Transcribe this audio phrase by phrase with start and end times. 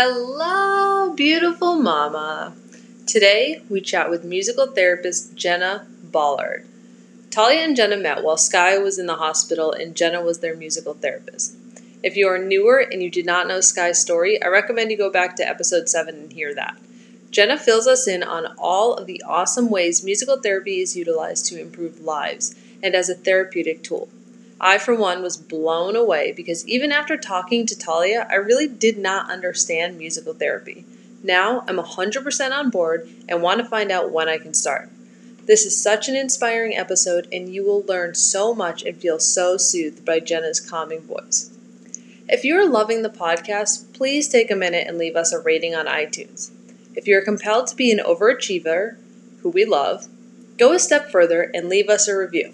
[0.00, 2.54] Hello, beautiful mama.
[3.04, 6.64] Today we chat with musical therapist Jenna Ballard.
[7.30, 10.94] Talia and Jenna met while Sky was in the hospital and Jenna was their musical
[10.94, 11.56] therapist.
[12.00, 15.10] If you are newer and you did not know Sky's story, I recommend you go
[15.10, 16.78] back to episode 7 and hear that.
[17.32, 21.60] Jenna fills us in on all of the awesome ways musical therapy is utilized to
[21.60, 22.54] improve lives
[22.84, 24.08] and as a therapeutic tool.
[24.60, 28.98] I, for one, was blown away because even after talking to Talia, I really did
[28.98, 30.84] not understand musical therapy.
[31.22, 34.90] Now I'm 100% on board and want to find out when I can start.
[35.46, 39.56] This is such an inspiring episode, and you will learn so much and feel so
[39.56, 41.50] soothed by Jenna's calming voice.
[42.28, 45.74] If you are loving the podcast, please take a minute and leave us a rating
[45.74, 46.50] on iTunes.
[46.94, 48.96] If you are compelled to be an overachiever,
[49.40, 50.08] who we love,
[50.58, 52.52] go a step further and leave us a review.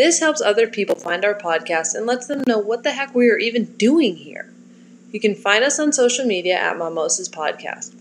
[0.00, 3.28] This helps other people find our podcast and lets them know what the heck we
[3.28, 4.50] are even doing here.
[5.12, 7.94] You can find us on social media at Mimosas Podcast.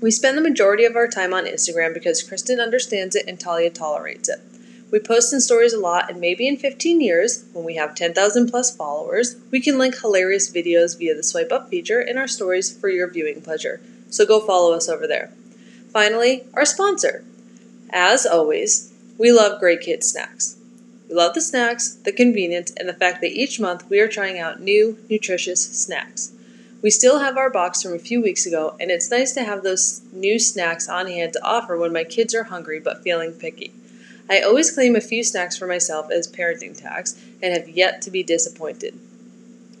[0.00, 3.68] We spend the majority of our time on Instagram because Kristen understands it and Talia
[3.68, 4.38] tolerates it.
[4.90, 8.48] We post in stories a lot, and maybe in 15 years, when we have 10,000
[8.48, 12.74] plus followers, we can link hilarious videos via the swipe up feature in our stories
[12.74, 13.82] for your viewing pleasure.
[14.08, 15.30] So go follow us over there.
[15.92, 17.22] Finally, our sponsor.
[17.90, 20.57] As always, we love Great Kid Snacks.
[21.08, 24.38] We love the snacks, the convenience, and the fact that each month we are trying
[24.38, 26.32] out new, nutritious snacks.
[26.82, 29.62] We still have our box from a few weeks ago, and it's nice to have
[29.62, 33.72] those new snacks on hand to offer when my kids are hungry but feeling picky.
[34.30, 38.10] I always claim a few snacks for myself as parenting tax and have yet to
[38.10, 38.98] be disappointed.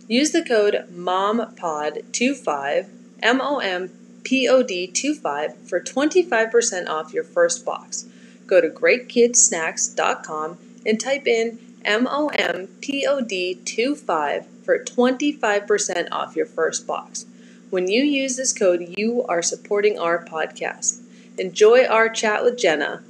[0.08, 2.88] Use the code MOMPOD25,
[3.22, 3.90] M O M
[4.24, 8.06] P O D 25 for 25% off your first box.
[8.46, 10.58] Go to greatkidsnacks.com
[10.88, 17.26] and type in MOMPOD25 for 25% off your first box.
[17.70, 21.00] When you use this code, you are supporting our podcast.
[21.36, 23.02] Enjoy our chat with Jenna.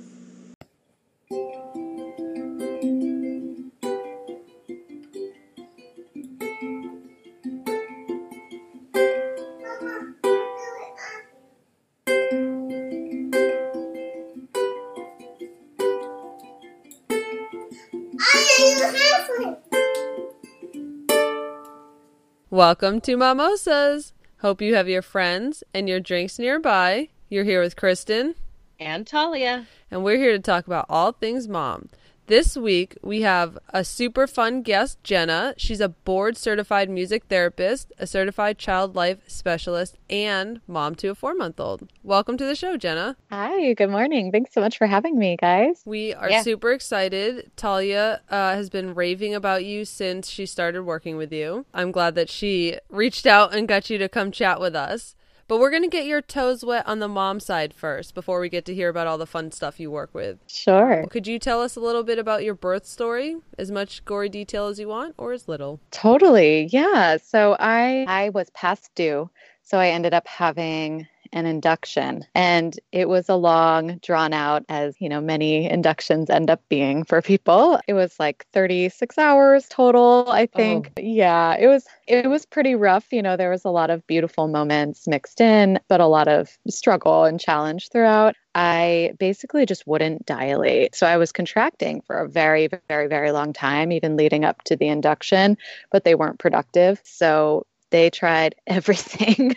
[22.58, 24.12] Welcome to Mimosas.
[24.40, 27.08] Hope you have your friends and your drinks nearby.
[27.28, 28.34] You're here with Kristen
[28.80, 31.88] and Talia, and we're here to talk about all things mom.
[32.28, 35.54] This week, we have a super fun guest, Jenna.
[35.56, 41.14] She's a board certified music therapist, a certified child life specialist, and mom to a
[41.14, 41.88] four month old.
[42.02, 43.16] Welcome to the show, Jenna.
[43.30, 44.30] Hi, good morning.
[44.30, 45.82] Thanks so much for having me, guys.
[45.86, 46.42] We are yeah.
[46.42, 47.50] super excited.
[47.56, 51.64] Talia uh, has been raving about you since she started working with you.
[51.72, 55.16] I'm glad that she reached out and got you to come chat with us.
[55.48, 58.50] But we're going to get your toes wet on the mom side first before we
[58.50, 60.38] get to hear about all the fun stuff you work with.
[60.46, 61.06] Sure.
[61.08, 63.36] Could you tell us a little bit about your birth story?
[63.56, 65.80] As much gory detail as you want or as little?
[65.90, 66.68] Totally.
[66.70, 67.16] Yeah.
[67.16, 69.30] So I I was past due.
[69.62, 72.24] So I ended up having an induction.
[72.34, 77.04] And it was a long, drawn out, as you know, many inductions end up being
[77.04, 77.80] for people.
[77.86, 80.56] It was like 36 hours total, I oh.
[80.56, 80.92] think.
[80.96, 81.00] Oh.
[81.02, 83.12] Yeah, it was it was pretty rough.
[83.12, 86.56] You know, there was a lot of beautiful moments mixed in, but a lot of
[86.68, 88.34] struggle and challenge throughout.
[88.54, 90.94] I basically just wouldn't dilate.
[90.94, 94.76] So I was contracting for a very, very, very long time, even leading up to
[94.76, 95.56] the induction,
[95.92, 97.00] but they weren't productive.
[97.04, 99.56] So they tried everything,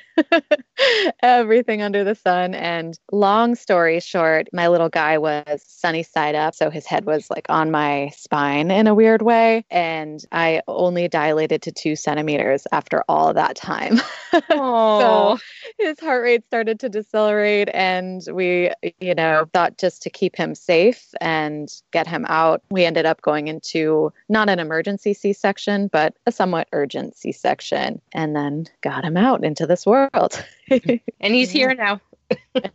[1.22, 2.54] everything under the sun.
[2.54, 6.56] And long story short, my little guy was sunny side up.
[6.56, 9.66] So his head was like on my spine in a weird way.
[9.70, 14.02] And I only dilated to two centimeters after all that time.
[14.50, 15.38] so
[15.78, 17.70] his heart rate started to decelerate.
[17.74, 22.86] And we, you know, thought just to keep him safe and get him out, we
[22.86, 28.02] ended up going into not an emergency C section, but a somewhat urgent C section
[28.22, 30.44] and then got him out into this world.
[30.70, 32.00] and he's here now.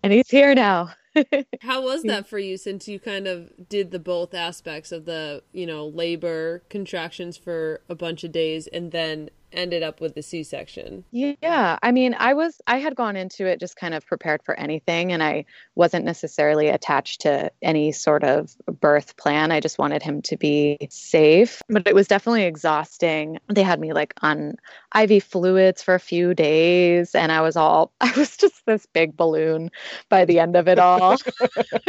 [0.02, 0.90] and he's here now.
[1.62, 5.42] How was that for you since you kind of did the both aspects of the,
[5.52, 10.22] you know, labor contractions for a bunch of days and then ended up with the
[10.22, 11.04] C-section?
[11.10, 14.58] Yeah, I mean, I was I had gone into it just kind of prepared for
[14.58, 15.44] anything and I
[15.74, 19.52] wasn't necessarily attached to any sort of birth plan.
[19.52, 23.38] I just wanted him to be safe, but it was definitely exhausting.
[23.48, 24.56] They had me like on
[24.98, 29.16] IV fluids for a few days and I was all I was just this big
[29.16, 29.70] balloon
[30.08, 31.16] by the end of it all.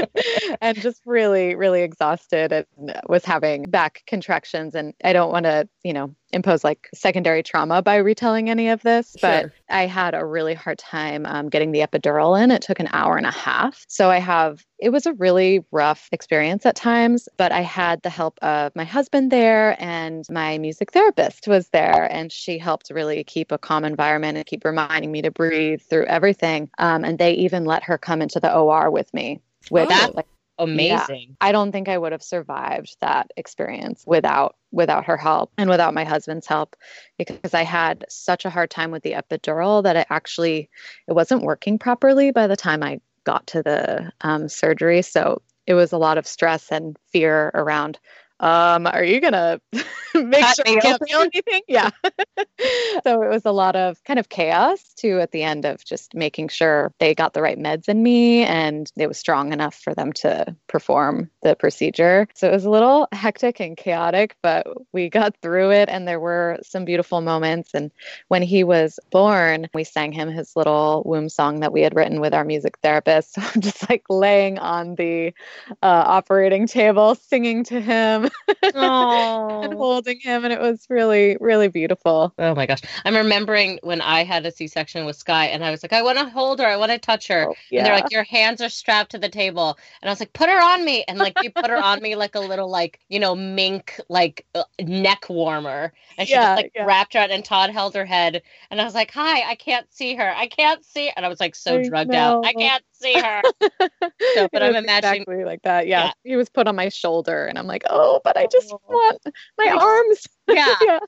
[0.61, 5.67] and just really really exhausted and was having back contractions and I don't want to,
[5.83, 9.53] you know, impose like secondary trauma by retelling any of this, but Sure.
[9.69, 12.51] I had a really hard time um, getting the epidural in.
[12.51, 13.85] It took an hour and a half.
[13.87, 18.09] So I have, it was a really rough experience at times, but I had the
[18.09, 22.11] help of my husband there and my music therapist was there.
[22.11, 26.05] And she helped really keep a calm environment and keep reminding me to breathe through
[26.05, 26.69] everything.
[26.77, 29.41] Um, and they even let her come into the OR with me.
[29.71, 30.11] with Oh.
[30.15, 30.27] like,
[30.59, 31.37] Amazing.
[31.41, 35.93] I don't think I would have survived that experience without without her help and without
[35.93, 36.75] my husband's help
[37.17, 40.69] because I had such a hard time with the epidural that it actually
[41.07, 45.01] it wasn't working properly by the time I got to the um, surgery.
[45.01, 47.99] So it was a lot of stress and fear around.
[48.39, 49.59] Um, are you gonna
[50.13, 51.61] make Cut sure I can't feel anything?
[51.67, 51.89] Yeah.
[53.03, 56.13] so it was a lot of kind of chaos too at the end of just
[56.15, 59.93] making sure they got the right meds in me and it was strong enough for
[59.93, 62.27] them to perform the procedure.
[62.35, 66.19] So it was a little hectic and chaotic, but we got through it and there
[66.19, 67.73] were some beautiful moments.
[67.73, 67.91] And
[68.29, 72.21] when he was born, we sang him his little womb song that we had written
[72.21, 73.33] with our music therapist.
[73.33, 75.33] So I'm just like laying on the
[75.81, 78.26] uh, operating table, singing to him
[78.73, 80.43] and holding him.
[80.43, 82.33] And it was really, really beautiful.
[82.37, 82.81] Oh my gosh.
[83.05, 86.01] I'm remembering when I had a C section with Sky and I was like, I
[86.01, 86.65] want to hold her.
[86.67, 87.47] I want to touch her.
[87.49, 89.77] Oh, And they're like, Your hands are strapped to the table.
[90.01, 91.03] And I was like, Put her on me.
[91.07, 94.45] And like, you put her on me like a little, like, you know, mink, like
[94.55, 95.93] uh, neck warmer.
[96.17, 96.85] And she Yeah, just like yeah.
[96.85, 98.41] wrapped her and Todd held her head.
[98.71, 100.33] And I was like, Hi, I can't see her.
[100.35, 101.11] I can't see.
[101.15, 102.45] And I was like, so I drugged out.
[102.45, 103.41] I can't see her.
[104.33, 105.87] So, but I'm imagining- exactly like that.
[105.87, 106.05] Yeah.
[106.05, 106.11] Yeah.
[106.23, 108.79] he was put on my shoulder, and I'm like, oh, but I just Oh.
[108.89, 109.19] want
[109.57, 110.27] my arms.
[110.49, 110.75] Yeah.
[110.81, 110.99] yeah.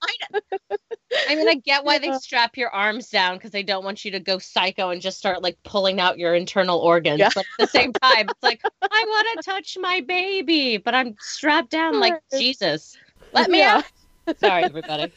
[1.29, 4.11] I mean, I get why they strap your arms down because they don't want you
[4.11, 7.19] to go psycho and just start like pulling out your internal organs.
[7.19, 7.29] Yeah.
[7.33, 11.15] But at the same time, it's like, I want to touch my baby, but I'm
[11.21, 12.97] strapped down like Jesus.
[13.31, 13.81] Let me Yeah.
[14.27, 14.37] out.
[14.39, 15.11] Sorry, everybody.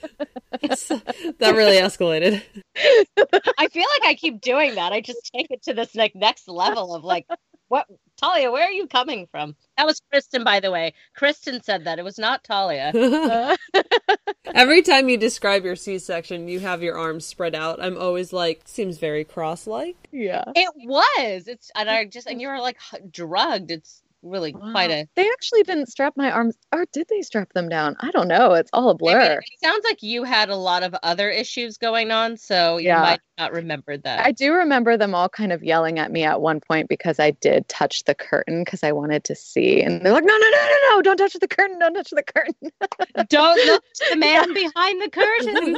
[0.61, 2.43] that really escalated.
[2.77, 4.93] I feel like I keep doing that.
[4.93, 7.27] I just take it to this like next level of like,
[7.73, 7.87] what,
[8.21, 8.53] Talia?
[8.53, 9.57] Where are you coming from?
[9.79, 10.93] That was Kristen, by the way.
[11.17, 12.93] Kristen said that it was not Talia.
[13.33, 13.57] Uh,
[14.55, 17.83] Every time you describe your C-section, you have your arms spread out.
[17.83, 19.97] I'm always like, seems very cross-like.
[20.13, 20.45] yeah.
[20.55, 21.49] It was.
[21.49, 22.77] It's and I just and you were like
[23.11, 23.71] drugged.
[23.71, 24.97] It's really quite Wow.
[24.97, 25.09] a.
[25.17, 27.97] They actually didn't strap my arms, or did they strap them down?
[28.01, 28.55] I don't know.
[28.55, 29.39] It's all a I mean, blur.
[29.41, 33.03] it sounds like you had a lot of other issues going on, so you Yeah.
[33.03, 34.25] might not remember that.
[34.25, 37.33] I do remember them all kind of yelling at me at one point because I
[37.33, 39.81] did touch the curtain because I wanted to see.
[39.83, 41.79] And they're like, no, no, no, no, no, don't touch the curtain.
[41.79, 42.71] Don't touch the curtain.
[43.29, 45.77] Don't look to the man behind the curtain.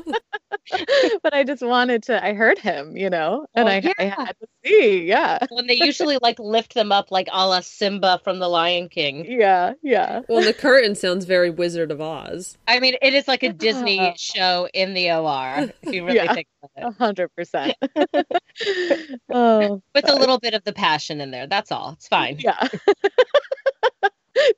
[1.22, 4.46] but I just wanted to, I heard him, you know, and I, I had to
[4.64, 5.04] see.
[5.04, 5.38] Yeah.
[5.50, 9.24] when they usually like lift them up like a la Simba from the Lion King.
[9.28, 9.72] Yeah.
[9.82, 10.20] Yeah.
[10.28, 12.56] Well, the curtain sounds very Wizard of Oz.
[12.68, 16.34] I mean, it is like a Disney show in the OR, if you really Yeah.
[16.34, 16.94] think about it.
[16.94, 17.74] A hundred percent.
[19.30, 21.46] Oh, With a little bit of the passion in there.
[21.46, 21.92] That's all.
[21.92, 22.36] It's fine.
[22.38, 22.68] yeah.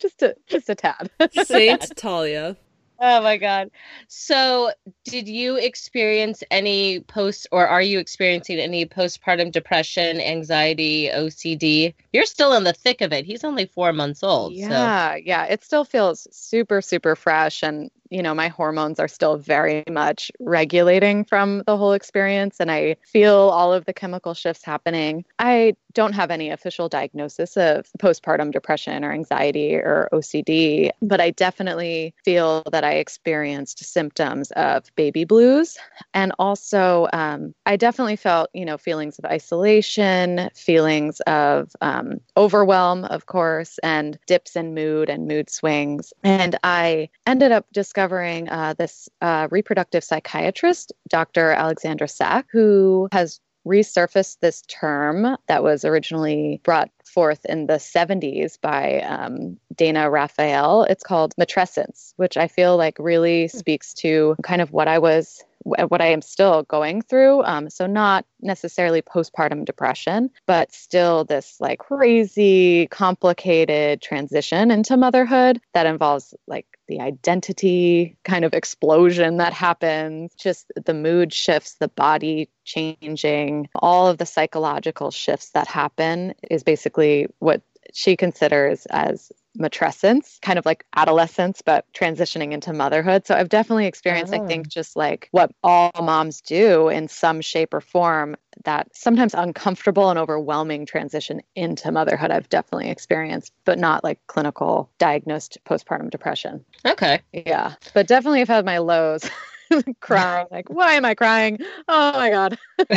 [0.01, 1.11] just a just a tad.
[1.45, 2.57] Saint Talia.
[2.99, 3.71] Oh my God.
[4.09, 4.73] So,
[5.05, 11.95] did you experience any post or are you experiencing any postpartum depression, anxiety, OCD?
[12.13, 13.25] You're still in the thick of it.
[13.27, 14.55] He's only four months old.
[14.55, 15.45] So, Yeah, yeah.
[15.45, 17.63] It still feels super, super fresh.
[17.63, 22.61] And, you know, my hormones are still very much regulating from the whole experience.
[22.61, 25.25] And I feel all of the chemical shifts happening.
[25.39, 31.31] I don't have any official diagnosis of postpartum depression or anxiety or OCD, but I
[31.31, 35.77] definitely feel that I experienced symptoms of baby blues.
[36.15, 43.05] And also, um, I definitely felt, you know, feelings of isolation, feelings of um, overwhelm,
[43.05, 46.13] of course, and dips in mood and mood swings.
[46.23, 51.51] And I ended up discovering uh, this uh, reproductive psychiatrist, Dr.
[51.51, 58.61] Alexandra Sacks, who has resurfaced this term that was originally brought forth in the 70s
[58.61, 60.85] by um, Dana Raphael.
[60.85, 65.43] It's called matrescence, which I feel like really speaks to kind of what I was
[65.67, 67.43] what I am still going through.
[67.43, 75.61] Um, so, not necessarily postpartum depression, but still this like crazy, complicated transition into motherhood
[75.75, 81.89] that involves like the identity kind of explosion that happens, just the mood shifts, the
[81.89, 87.63] body changing, all of the psychological shifts that happen is basically what
[87.93, 93.27] she considers as matrescence, kind of like adolescence, but transitioning into motherhood.
[93.27, 94.71] So I've definitely experienced, I think, ah.
[94.71, 100.19] just like what all moms do in some shape or form, that sometimes uncomfortable and
[100.19, 102.31] overwhelming transition into motherhood.
[102.31, 106.65] I've definitely experienced, but not like clinical diagnosed postpartum depression.
[106.85, 107.21] okay.
[107.33, 107.75] Yeah.
[107.95, 109.29] But definitely I've had my lows.
[110.01, 110.47] crying.
[110.51, 111.59] Like, why am I crying?
[111.89, 112.59] Oh my God.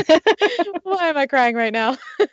[0.84, 1.98] why am I crying right now?
[2.20, 2.28] yeah.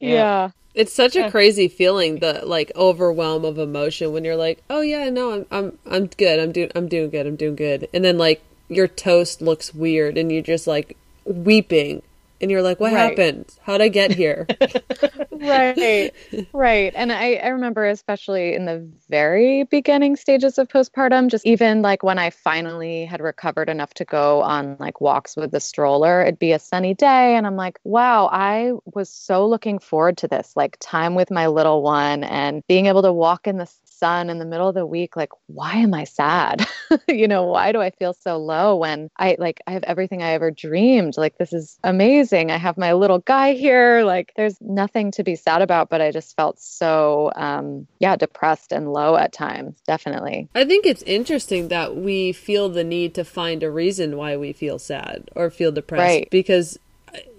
[0.00, 0.50] yeah.
[0.74, 5.10] It's such a crazy feeling, the like overwhelm of emotion when you're like, "Oh yeah,
[5.10, 6.40] no, I'm I'm I'm good.
[6.40, 7.26] I'm doing I'm doing good.
[7.26, 12.02] I'm doing good." And then like your toast looks weird and you're just like weeping
[12.42, 13.16] and you're like, what right.
[13.16, 13.54] happened?
[13.62, 14.48] How'd I get here?
[15.30, 16.12] right.
[16.52, 16.92] Right.
[16.94, 22.02] And I, I remember, especially in the very beginning stages of postpartum, just even like
[22.02, 26.40] when I finally had recovered enough to go on like walks with the stroller, it'd
[26.40, 27.36] be a sunny day.
[27.36, 31.46] And I'm like, wow, I was so looking forward to this, like time with my
[31.46, 33.70] little one and being able to walk in the
[34.02, 36.66] sun in the middle of the week like why am i sad?
[37.08, 40.32] You know why do i feel so low when i like i have everything i
[40.32, 41.16] ever dreamed?
[41.16, 42.50] Like this is amazing.
[42.50, 44.02] I have my little guy here.
[44.04, 48.72] Like there's nothing to be sad about but i just felt so um yeah depressed
[48.72, 50.48] and low at times definitely.
[50.54, 54.52] I think it's interesting that we feel the need to find a reason why we
[54.52, 56.28] feel sad or feel depressed right.
[56.30, 56.78] because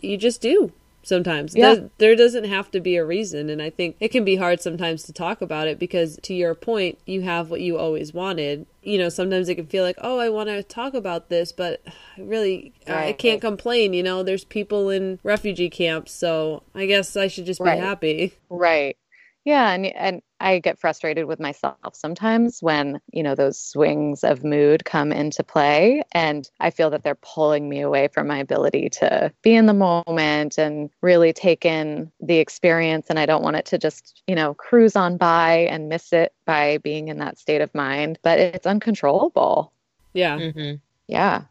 [0.01, 0.72] you just do
[1.03, 1.55] sometimes.
[1.55, 1.75] Yeah.
[1.75, 3.50] There, there doesn't have to be a reason.
[3.50, 6.55] And I think it can be hard sometimes to talk about it because, to your
[6.55, 8.65] point, you have what you always wanted.
[8.81, 11.81] You know, sometimes it can feel like, oh, I want to talk about this, but
[12.17, 13.07] I really, right.
[13.07, 13.93] I can't complain.
[13.93, 17.79] You know, there's people in refugee camps, so I guess I should just be right.
[17.79, 18.33] happy.
[18.50, 18.98] Right.
[19.45, 24.43] Yeah, and and I get frustrated with myself sometimes when, you know, those swings of
[24.43, 28.89] mood come into play and I feel that they're pulling me away from my ability
[29.00, 33.55] to be in the moment and really take in the experience and I don't want
[33.55, 37.38] it to just, you know, cruise on by and miss it by being in that
[37.38, 39.71] state of mind, but it's uncontrollable.
[40.13, 40.38] Yeah.
[40.38, 40.75] Mm-hmm.
[41.07, 41.43] Yeah.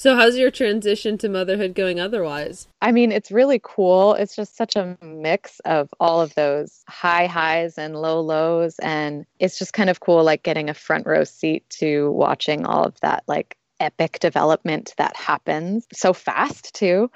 [0.00, 2.66] So, how's your transition to motherhood going otherwise?
[2.80, 4.14] I mean, it's really cool.
[4.14, 8.78] It's just such a mix of all of those high highs and low lows.
[8.78, 12.82] And it's just kind of cool, like getting a front row seat to watching all
[12.82, 17.10] of that, like epic development that happens so fast, too.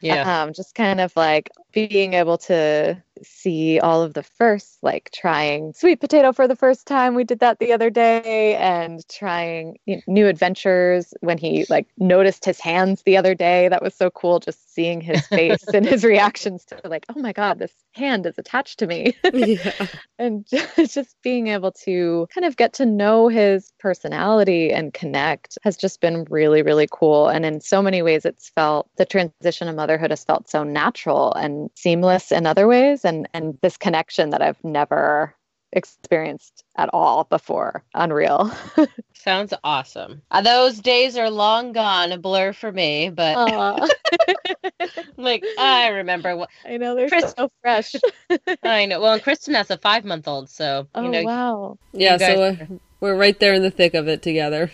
[0.00, 0.42] Yeah.
[0.42, 5.72] Um, just kind of like being able to see all of the firsts, like trying
[5.74, 7.14] sweet potato for the first time.
[7.14, 12.60] We did that the other day, and trying new adventures when he like noticed his
[12.60, 13.68] hands the other day.
[13.68, 17.32] That was so cool, just seeing his face and his reactions to like, oh my
[17.32, 19.86] god, this hand is attached to me, yeah.
[20.18, 25.58] and just, just being able to kind of get to know his personality and connect
[25.62, 27.28] has just been really, really cool.
[27.28, 31.32] And in so many ways, it's felt the transition of motherhood has felt so natural
[31.34, 35.34] and seamless in other ways and and this connection that I've never
[35.72, 37.84] experienced at all before.
[37.94, 38.50] Unreal.
[39.14, 40.22] Sounds awesome.
[40.30, 43.36] Uh, those days are long gone, a blur for me, but
[45.16, 47.94] like I remember what I know they're Chris- so fresh.
[48.62, 49.00] I know.
[49.00, 51.78] Well, and Kristen has a five month old, so oh, know, wow.
[51.92, 54.70] Yeah, so we're, we're right there in the thick of it together.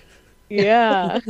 [0.48, 1.20] Yeah.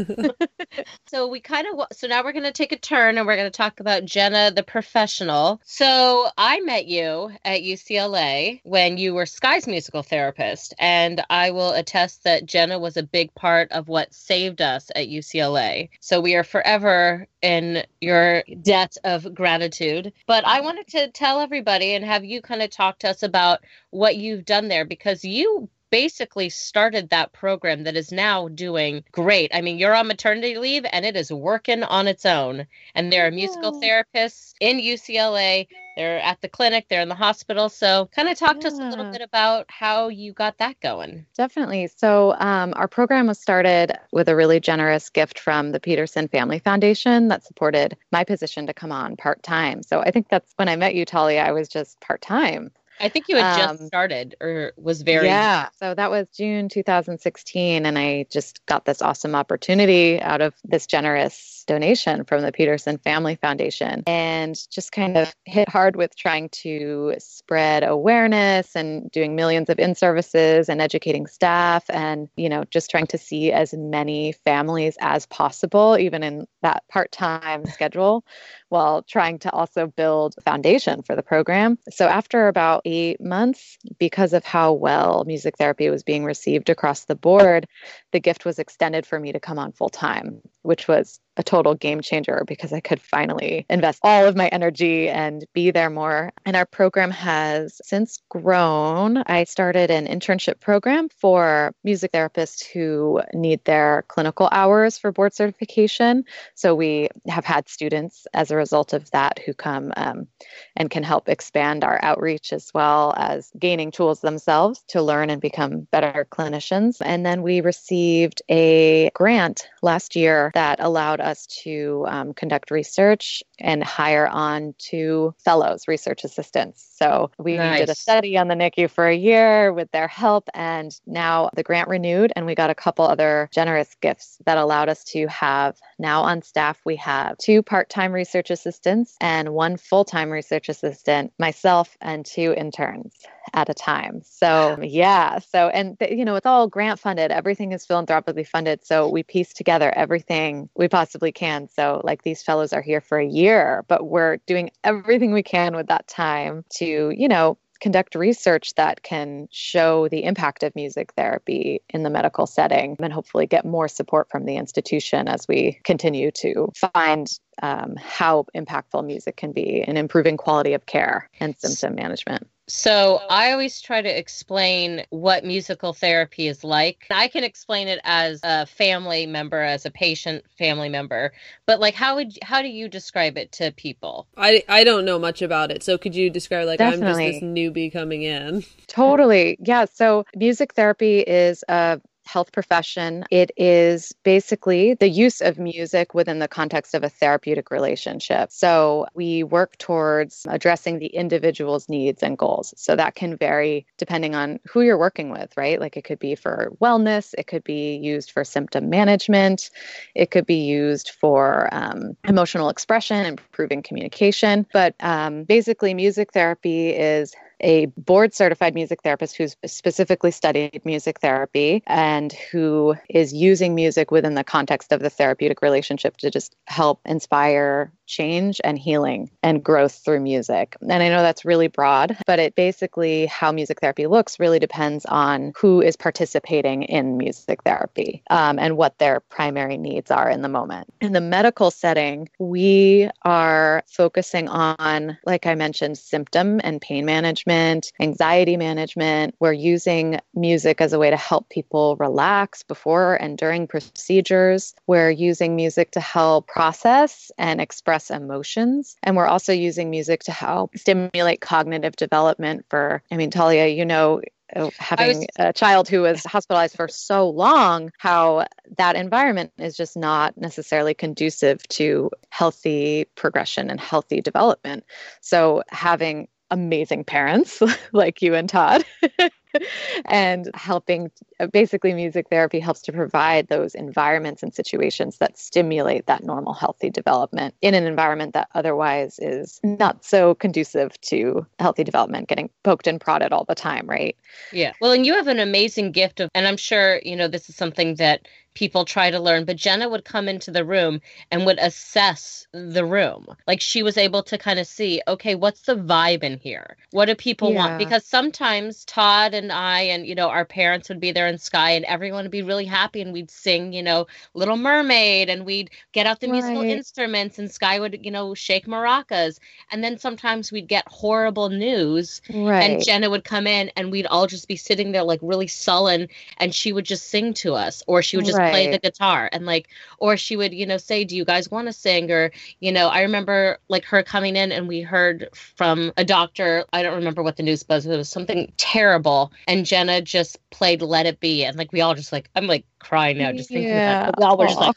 [1.07, 3.51] so we kind of so now we're going to take a turn and we're going
[3.51, 5.61] to talk about Jenna the professional.
[5.65, 11.73] So I met you at UCLA when you were Sky's musical therapist and I will
[11.73, 15.89] attest that Jenna was a big part of what saved us at UCLA.
[16.01, 20.13] So we are forever in your debt of gratitude.
[20.27, 23.61] But I wanted to tell everybody and have you kind of talk to us about
[23.91, 29.51] what you've done there because you basically started that program that is now doing great.
[29.55, 32.67] I mean, you're on maternity leave and it is working on its own.
[32.95, 34.03] And there are musical yeah.
[34.15, 35.69] therapists in UCLA.
[35.97, 37.71] They're at the clinic, they're in the hospital.
[37.71, 38.61] So, kind of talk yeah.
[38.61, 41.25] to us a little bit about how you got that going.
[41.35, 41.87] Definitely.
[41.87, 46.59] So, um, our program was started with a really generous gift from the Peterson Family
[46.59, 49.83] Foundation that supported my position to come on part time.
[49.83, 52.73] So, I think that's when I met you, Talia, I was just part time.
[53.01, 55.69] I think you had just um, started or was very Yeah.
[55.79, 60.87] So that was June 2016 and I just got this awesome opportunity out of this
[60.87, 66.49] generous donation from the Peterson Family Foundation and just kind of hit hard with trying
[66.51, 72.65] to spread awareness and doing millions of in services and educating staff and, you know,
[72.71, 78.25] just trying to see as many families as possible, even in that part time schedule,
[78.69, 81.79] while trying to also build a foundation for the program.
[81.91, 87.05] So after about eight months, because of how well music therapy was being received across
[87.05, 87.67] the board,
[88.13, 91.75] the gift was extended for me to come on full time which was a total
[91.75, 96.33] game changer because I could finally invest all of my energy and be there more.
[96.45, 99.19] And our program has since grown.
[99.19, 105.35] I started an internship program for music therapists who need their clinical hours for board
[105.35, 106.25] certification.
[106.55, 110.27] So we have had students as a result of that who come um,
[110.75, 115.41] and can help expand our outreach as well as gaining tools themselves to learn and
[115.41, 116.97] become better clinicians.
[117.05, 123.43] And then we received a grant last year that allowed us to um, conduct research
[123.61, 126.95] and hire on two fellows, research assistants.
[126.97, 127.81] So we nice.
[127.81, 131.63] did a study on the NICU for a year with their help, and now the
[131.63, 135.77] grant renewed, and we got a couple other generous gifts that allowed us to have
[135.99, 136.81] now on staff.
[136.87, 142.25] We have two part time research assistants and one full time research assistant, myself, and
[142.25, 143.13] two interns
[143.53, 144.23] at a time.
[144.25, 145.39] So, yeah.
[145.39, 148.87] So, and, you know, it's all grant funded, everything is philanthropically funded.
[148.87, 150.46] So, we piece together everything
[150.77, 151.69] we possibly can.
[151.69, 155.77] So, like, these fellows are here for a year, but we're doing everything we can
[155.77, 161.13] with that time to, you know, conduct research that can show the impact of music
[161.15, 165.79] therapy in the medical setting and hopefully get more support from the institution as we
[165.85, 171.57] continue to find um, how impactful music can be in improving quality of care and
[171.59, 172.49] symptom management.
[172.69, 177.07] So I always try to explain what musical therapy is like.
[177.11, 181.33] I can explain it as a family member, as a patient family member,
[181.67, 184.27] but like how would how do you describe it to people?
[184.37, 185.85] I I don't know much about it.
[185.85, 187.27] So could you describe like Definitely.
[187.27, 188.65] I'm just this newbie coming in?
[188.89, 189.59] Totally.
[189.61, 193.25] Yeah, so music therapy is a health profession.
[193.31, 198.51] It is basically the use of music within the context of a therapeutic relationship.
[198.51, 202.75] So we work towards addressing the individual's needs and goals.
[202.77, 205.81] So that can vary depending on who you're working with, right?
[205.81, 209.71] Like it could be for wellness, it could be used for symptom management,
[210.15, 214.67] it could be used for um, emotional expression, improving communication.
[214.73, 221.21] But um, basically, music therapy is a board certified music therapist who's specifically studied music
[221.21, 226.55] therapy and who is using music within the context of the therapeutic relationship to just
[226.67, 230.77] help inspire change and healing and growth through music.
[230.81, 235.05] And I know that's really broad, but it basically how music therapy looks really depends
[235.07, 240.43] on who is participating in music therapy um, and what their primary needs are in
[240.43, 240.89] the moment.
[241.01, 247.93] In the medical setting, we are focusing on, like I mentioned, symptom and pain management,
[248.01, 249.35] anxiety management.
[249.41, 254.75] We're using music as a way to help people relax before and during procedures.
[254.87, 258.97] We're using music to help process and express express emotions.
[259.03, 263.85] And we're also using music to help stimulate cognitive development for, I mean, Talia, you
[263.85, 264.21] know,
[264.55, 268.47] uh, having was, a child who was hospitalized for so long, how
[268.79, 274.85] that environment is just not necessarily conducive to healthy progression and healthy development.
[275.21, 277.61] So having amazing parents
[277.93, 278.85] like you and Todd
[280.07, 286.07] and helping uh, basically music therapy helps to provide those environments and situations that stimulate
[286.07, 291.85] that normal healthy development in an environment that otherwise is not so conducive to healthy
[291.85, 294.17] development getting poked and prodded all the time right?
[294.53, 294.73] Yeah.
[294.81, 297.57] Well and you have an amazing gift of and i'm sure you know this is
[297.57, 301.59] something that people try to learn, but Jenna would come into the room and would
[301.61, 303.27] assess the room.
[303.47, 306.77] Like she was able to kind of see, okay, what's the vibe in here?
[306.91, 307.59] What do people yeah.
[307.59, 307.79] want?
[307.79, 311.73] Because sometimes Todd and I and, you know, our parents would be there in Sky
[311.73, 315.71] and everyone would be really happy and we'd sing, you know, Little Mermaid and we'd
[315.93, 316.43] get out the right.
[316.43, 319.39] musical instruments and Sky would, you know, shake maracas.
[319.71, 322.63] And then sometimes we'd get horrible news right.
[322.63, 326.09] and Jenna would come in and we'd all just be sitting there like really sullen
[326.39, 328.53] and she would just sing to us or she would just right right.
[328.53, 331.67] play the guitar and like or she would you know say do you guys want
[331.67, 332.31] to sing or
[332.61, 336.83] you know i remember like her coming in and we heard from a doctor i
[336.83, 341.07] don't remember what the news was it was something terrible and jenna just played let
[341.07, 344.09] it be and like we all just like i'm like crying now just thinking yeah.
[344.09, 344.15] about it.
[344.19, 344.77] we all were just like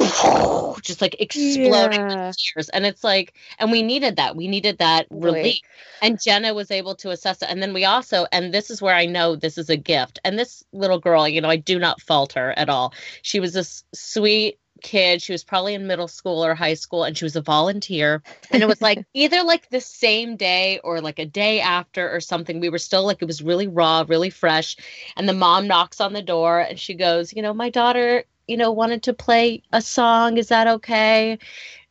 [0.82, 2.32] just like exploding yeah.
[2.36, 5.60] tears and it's like and we needed that we needed that relief
[6.02, 8.94] and jenna was able to assess it and then we also and this is where
[8.94, 12.00] i know this is a gift and this little girl you know i do not
[12.00, 15.22] fault her at all she was this sweet kid.
[15.22, 18.22] She was probably in middle school or high school and she was a volunteer.
[18.50, 22.20] And it was like either like the same day or like a day after or
[22.20, 22.60] something.
[22.60, 24.76] We were still like, it was really raw, really fresh.
[25.16, 28.56] And the mom knocks on the door and she goes, You know, my daughter you
[28.56, 30.38] know, wanted to play a song.
[30.38, 31.38] Is that okay?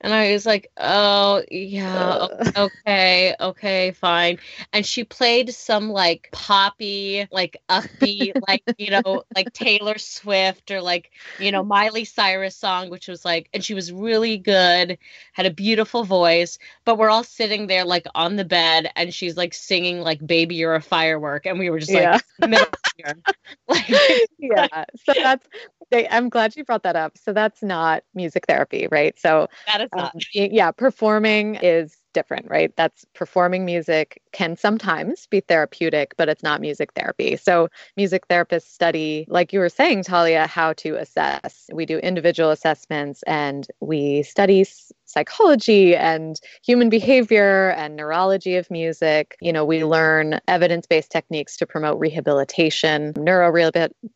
[0.05, 2.51] And I was like, oh, yeah, uh.
[2.57, 4.37] okay, okay, fine.
[4.71, 10.79] And she played some like poppy, like upbeat, like, you know, like Taylor Swift or
[10.79, 14.99] like, you know, Miley Cyrus song, which was like, and she was really good,
[15.33, 16.59] had a beautiful voice.
[16.83, 20.53] But we're all sitting there like on the bed and she's like singing like Baby
[20.53, 21.47] You're a Firework.
[21.47, 23.13] And we were just like, yeah.
[23.67, 23.89] like,
[24.37, 24.85] yeah.
[25.03, 25.47] So that's,
[25.89, 27.17] they, I'm glad you brought that up.
[27.17, 29.17] So that's not music therapy, right?
[29.19, 32.75] So that is Um, yeah, performing is different, right?
[32.75, 37.35] That's performing music can sometimes be therapeutic, but it's not music therapy.
[37.37, 41.69] So, music therapists study, like you were saying, Talia, how to assess.
[41.71, 44.65] We do individual assessments and we study
[45.05, 49.37] psychology and human behavior and neurology of music.
[49.39, 53.51] You know, we learn evidence based techniques to promote rehabilitation, neuro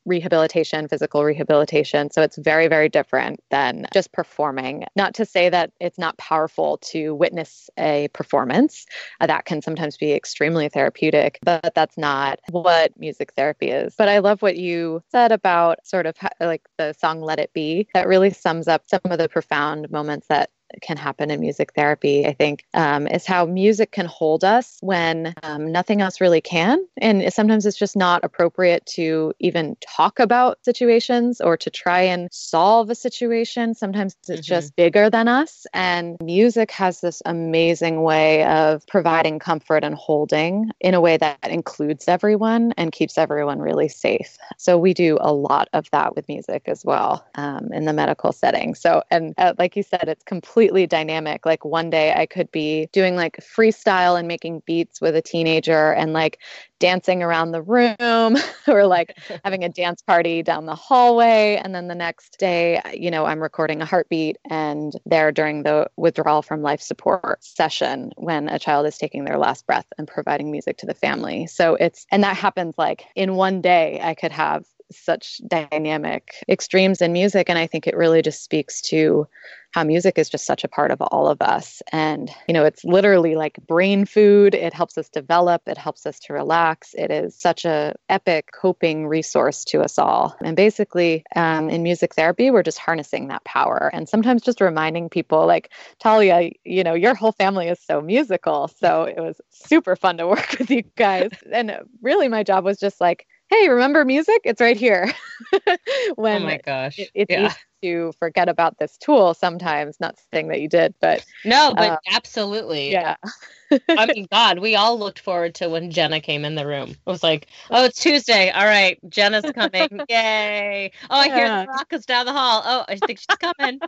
[0.05, 2.11] rehabilitation, physical rehabilitation.
[2.11, 4.85] So it's very, very different than just performing.
[4.95, 8.85] Not to say that it's not powerful to witness a performance,
[9.19, 13.95] uh, that can sometimes be extremely therapeutic, but that's not what music therapy is.
[13.97, 17.87] But I love what you said about sort of like the song Let It Be.
[17.93, 20.49] That really sums up some of the profound moments that
[20.81, 25.33] can happen in music therapy, I think, um, is how music can hold us when
[25.43, 26.85] um, nothing else really can.
[26.97, 32.29] And sometimes it's just not appropriate to even talk about situations or to try and
[32.31, 33.73] solve a situation.
[33.73, 34.41] Sometimes it's mm-hmm.
[34.41, 35.65] just bigger than us.
[35.73, 41.47] And music has this amazing way of providing comfort and holding in a way that
[41.49, 44.37] includes everyone and keeps everyone really safe.
[44.57, 48.31] So we do a lot of that with music as well um, in the medical
[48.31, 48.75] setting.
[48.75, 51.45] So, and uh, like you said, it's completely completely dynamic.
[51.45, 55.93] Like one day I could be doing like freestyle and making beats with a teenager
[55.93, 56.39] and like
[56.79, 57.95] dancing around the room
[58.67, 61.57] or like having a dance party down the hallway.
[61.63, 65.89] And then the next day, you know, I'm recording a heartbeat and they're during the
[65.95, 70.51] withdrawal from life support session when a child is taking their last breath and providing
[70.51, 71.47] music to the family.
[71.47, 77.01] So it's, and that happens like in one day, I could have such dynamic extremes
[77.01, 77.49] in music.
[77.49, 79.27] And I think it really just speaks to
[79.71, 81.81] how music is just such a part of all of us.
[81.91, 84.55] And, you know, it's literally like brain food.
[84.55, 86.95] It helps us develop, it helps us to relax.
[86.97, 90.35] It is such a epic coping resource to us all.
[90.43, 95.09] And basically, um, in music therapy, we're just harnessing that power and sometimes just reminding
[95.09, 98.69] people like, Talia, you know, your whole family is so musical.
[98.69, 101.29] So it was super fun to work with you guys.
[101.51, 104.41] And really, my job was just like, hey, remember music?
[104.43, 105.11] It's right here.
[106.15, 106.99] when oh my gosh.
[106.99, 109.99] It, it's yeah to forget about this tool sometimes.
[109.99, 112.91] Not saying that you did, but no, but uh, absolutely.
[112.91, 113.15] Yeah.
[113.89, 116.89] I mean, God, we all looked forward to when Jenna came in the room.
[116.89, 118.49] It was like, oh, it's Tuesday.
[118.49, 119.89] All right, Jenna's coming.
[120.09, 120.91] Yay.
[121.09, 121.35] Oh, I yeah.
[121.35, 122.63] hear the rock is down the hall.
[122.65, 123.79] Oh, I think she's coming.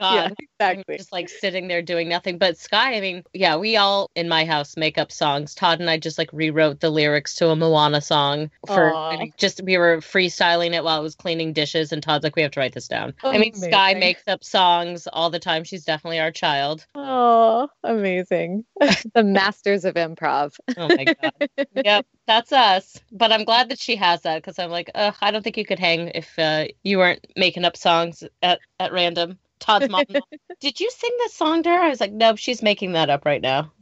[0.00, 0.96] Yeah, exactly.
[0.96, 2.38] Just like sitting there doing nothing.
[2.38, 5.54] But Sky, I mean, yeah, we all in my house make up songs.
[5.54, 9.32] Todd and I just like rewrote the lyrics to a Moana song for I mean,
[9.36, 12.52] just we were freestyling it while I was cleaning dishes, and Todd's like, we have
[12.52, 13.14] to write this down.
[13.22, 13.54] Oh, I mean.
[13.54, 15.64] Sky makes up songs all the time.
[15.64, 16.86] She's definitely our child.
[16.94, 18.64] Oh, amazing.
[19.14, 20.56] the masters of improv.
[20.76, 21.48] oh my god.
[21.74, 23.00] Yep that's us.
[23.12, 25.78] But I'm glad that she has that because I'm like, I don't think you could
[25.78, 29.38] hang if uh, you weren't making up songs at, at random.
[29.60, 30.04] Todd's mom,
[30.60, 31.78] did you sing this song to her?
[31.78, 33.72] I was like, nope, she's making that up right now.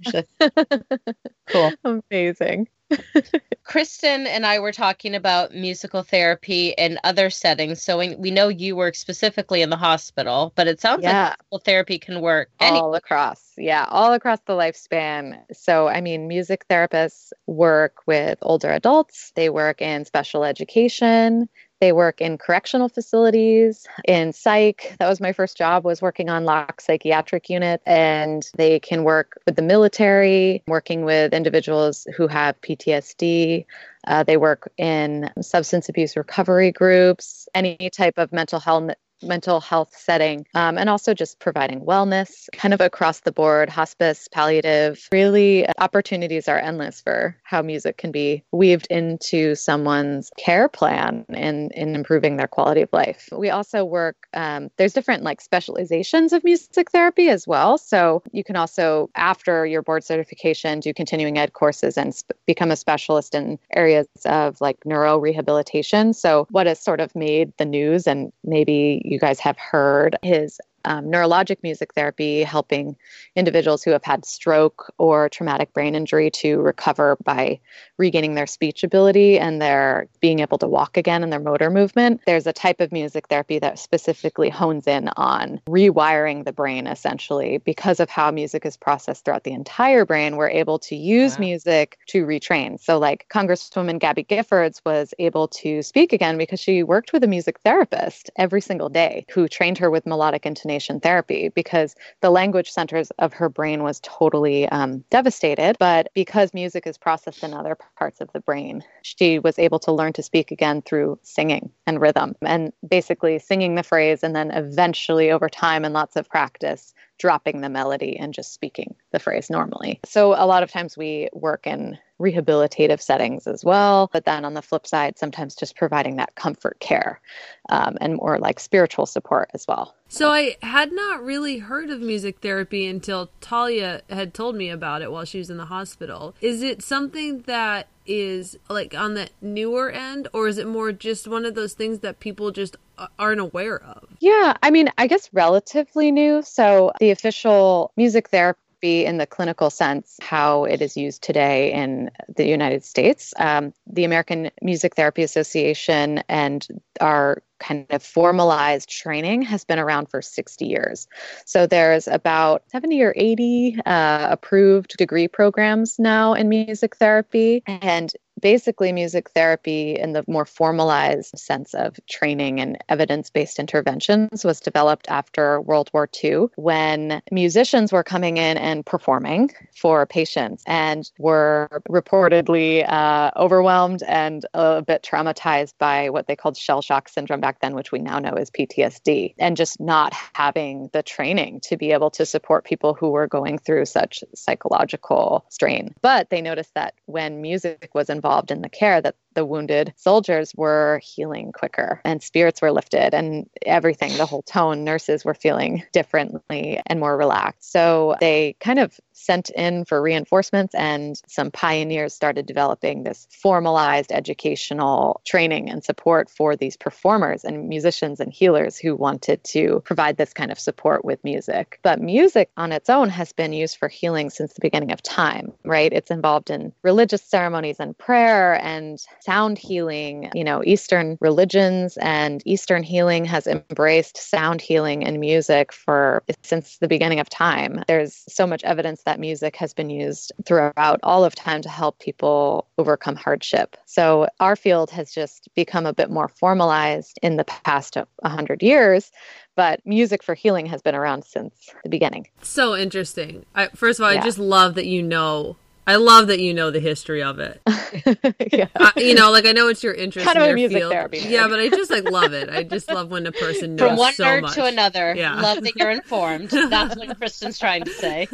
[1.49, 1.73] cool.
[2.11, 2.69] Amazing.
[3.65, 7.81] Kristen and I were talking about musical therapy and other settings.
[7.83, 11.23] So we, we know you work specifically in the hospital, but it sounds yeah.
[11.23, 13.53] like musical therapy can work all across.
[13.57, 15.41] Yeah, all across the lifespan.
[15.53, 21.49] So, I mean, music therapists work with older adults, they work in special education,
[21.83, 24.95] they work in correctional facilities, in psych.
[25.01, 29.37] That was my first job was working on lock psychiatric unit and they can work
[29.47, 33.67] with the military, working with individuals who have PTSD.
[34.07, 38.93] Uh, they work in substance abuse recovery groups, any type of mental health
[39.23, 44.29] mental health setting, um, and also just providing wellness kind of across the board, hospice,
[44.33, 45.09] palliative.
[45.13, 51.73] Really, opportunities are endless for how music can be weaved into someone's care plan and
[51.73, 53.29] in improving their quality of life.
[53.33, 57.79] We also work, um, there's different like specializations of music therapy as well.
[57.79, 62.71] So you can also, after your board certification, do continuing ed courses and sp- become
[62.71, 66.13] a specialist in areas of like neuro rehabilitation.
[66.13, 70.59] So, what has sort of made the news and maybe you guys have heard his
[70.85, 72.97] um, neurologic music therapy, helping
[73.37, 77.61] individuals who have had stroke or traumatic brain injury to recover by
[77.99, 82.21] regaining their speech ability and their being able to walk again and their motor movement.
[82.27, 87.59] There's a type of music therapy that specifically hones in on rewiring the brain essentially
[87.59, 90.37] because of how music is processed throughout the entire brain.
[90.37, 91.41] We're able to use wow.
[91.41, 92.81] music to retrain.
[92.81, 97.29] So, like Congresswoman Gabby Giffords was able to speak again because she worked with a
[97.29, 102.71] music therapist every single day who trained her with melodic intonation therapy because the language
[102.71, 105.77] centers of her brain was totally um, devastated.
[105.79, 109.93] But because music is processed in other parts of the brain, she was able to
[109.93, 114.51] learn to speak again through singing and rhythm and basically singing the phrase and then
[114.51, 119.49] eventually over time and lots of practice dropping the melody and just speaking the phrase
[119.49, 120.01] normally.
[120.05, 124.09] So a lot of times we work in rehabilitative settings as well.
[124.13, 127.21] But then on the flip side, sometimes just providing that comfort care
[127.69, 129.95] um, and more like spiritual support as well.
[130.09, 135.03] So I had not really heard of music therapy until Talia had told me about
[135.03, 136.35] it while she was in the hospital.
[136.41, 141.29] Is it something that is like on the newer end or is it more just
[141.29, 142.77] one of those things that people just
[143.19, 144.07] aren't aware of?
[144.21, 146.43] Yeah, I mean, I guess relatively new.
[146.43, 152.11] So the official music therapy in the clinical sense how it is used today in
[152.37, 153.33] the United States.
[153.37, 156.67] Um, the American Music Therapy Association and
[157.01, 161.07] our kind of formalized training has been around for 60 years.
[161.47, 167.63] So there's about 70 or 80 uh, approved degree programs now in music therapy.
[167.67, 174.45] And basically music therapy in the more formalized sense of training and evidence based interventions
[174.45, 180.63] was developed after World War II when musicians were coming in and performing for patients
[180.67, 187.09] and were reportedly uh, overwhelmed and a bit traumatized by what they called shell shock
[187.09, 191.61] syndrome back then, which we now know is PTSD, and just not having the training
[191.61, 195.95] to be able to support people who were going through such psychological strain.
[196.03, 199.93] But they noticed that when music was involved, involved in the care that the wounded
[199.97, 205.35] soldiers were healing quicker and spirits were lifted and everything, the whole tone, nurses were
[205.35, 207.73] feeling differently and more relaxed.
[207.73, 214.11] So they kind of sent in for reinforcements and some pioneers started developing this formalized
[214.13, 220.17] educational training and support for these performers and musicians and healers who wanted to provide
[220.17, 221.79] this kind of support with music.
[221.83, 225.53] But music on its own has been used for healing since the beginning of time,
[225.65, 225.93] right?
[225.93, 230.31] It's involved in religious ceremonies and prayer and sound healing.
[230.35, 236.79] You know, Eastern religions and Eastern healing has embraced sound healing and music for since
[236.79, 237.83] the beginning of time.
[237.87, 241.99] There's so much evidence that music has been used throughout all of time to help
[241.99, 243.77] people overcome hardship.
[243.87, 249.11] So our field has just become a bit more formalized in the past 100 years
[249.55, 252.27] but music for healing has been around since the beginning.
[252.43, 253.45] So interesting.
[253.55, 254.21] I, first of all, yeah.
[254.21, 257.61] I just love that you know I love that you know the history of it.
[258.53, 258.69] yeah.
[258.77, 260.93] I, you know, like I know it's your interest kind in of your music field.
[260.93, 261.19] Therapy.
[261.19, 262.49] Yeah, but I just like love it.
[262.49, 264.55] I just love when a person knows from one so nerd much.
[264.55, 265.15] to another.
[265.17, 265.41] Yeah.
[265.41, 266.51] love that you're informed.
[266.51, 268.29] That's what Kristen's trying to say.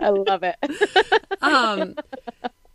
[0.00, 0.56] I love it.
[1.42, 1.96] um,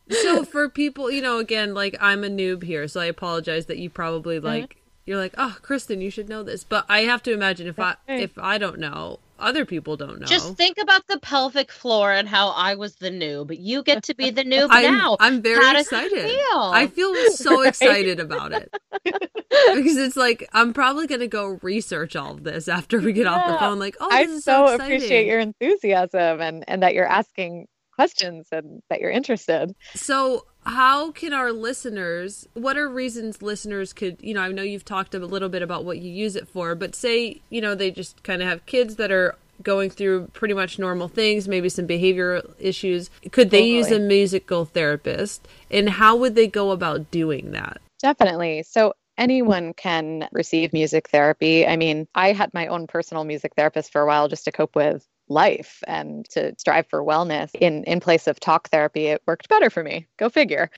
[0.10, 3.78] so for people, you know, again, like I'm a noob here, so I apologize that
[3.78, 4.46] you probably mm-hmm.
[4.46, 4.64] like.
[4.64, 4.80] Mm-hmm.
[5.06, 7.96] You're like, oh, Kristen, you should know this, but I have to imagine if I
[8.10, 10.26] if I don't know, other people don't know.
[10.26, 13.56] Just think about the pelvic floor and how I was the noob.
[13.58, 15.18] You get to be the noob I'm, now.
[15.20, 16.30] I'm very how excited.
[16.30, 16.72] Feel?
[16.74, 17.70] I feel so right?
[17.70, 18.74] excited about it.
[19.04, 23.34] because it's like I'm probably gonna go research all of this after we get yeah.
[23.34, 23.80] off the phone.
[23.80, 28.82] Like, oh, I so, so appreciate your enthusiasm and and that you're asking questions and
[28.90, 29.76] that you're interested.
[29.96, 34.86] So, how can our listeners, what are reasons listeners could, you know, I know you've
[34.86, 37.90] talked a little bit about what you use it for, but say, you know, they
[37.90, 41.88] just kind of have kids that are going through pretty much normal things, maybe some
[41.88, 43.10] behavioral issues.
[43.32, 43.78] Could they totally.
[43.78, 45.48] use a musical therapist?
[45.72, 47.82] And how would they go about doing that?
[48.00, 48.64] Definitely.
[48.64, 51.66] So, anyone can receive music therapy.
[51.66, 54.76] I mean, I had my own personal music therapist for a while just to cope
[54.76, 59.50] with life and to strive for wellness in in place of talk therapy it worked
[59.50, 60.08] better for me.
[60.18, 60.70] Go figure.